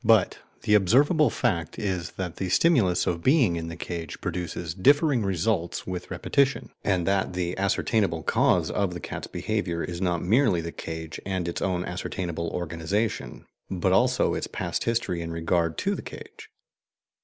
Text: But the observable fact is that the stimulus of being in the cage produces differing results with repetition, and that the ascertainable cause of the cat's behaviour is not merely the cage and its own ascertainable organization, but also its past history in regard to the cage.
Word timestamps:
But 0.03 0.39
the 0.63 0.73
observable 0.73 1.29
fact 1.29 1.77
is 1.77 2.13
that 2.13 2.37
the 2.37 2.49
stimulus 2.49 3.05
of 3.05 3.21
being 3.21 3.55
in 3.55 3.67
the 3.67 3.75
cage 3.75 4.19
produces 4.19 4.73
differing 4.73 5.21
results 5.21 5.85
with 5.85 6.09
repetition, 6.09 6.71
and 6.83 7.05
that 7.05 7.33
the 7.33 7.55
ascertainable 7.55 8.23
cause 8.23 8.71
of 8.71 8.95
the 8.95 8.99
cat's 8.99 9.27
behaviour 9.27 9.83
is 9.83 10.01
not 10.01 10.23
merely 10.23 10.59
the 10.59 10.71
cage 10.71 11.19
and 11.23 11.47
its 11.47 11.61
own 11.61 11.85
ascertainable 11.85 12.49
organization, 12.49 13.45
but 13.69 13.93
also 13.93 14.33
its 14.33 14.47
past 14.47 14.85
history 14.85 15.21
in 15.21 15.31
regard 15.31 15.77
to 15.77 15.93
the 15.93 16.01
cage. 16.01 16.49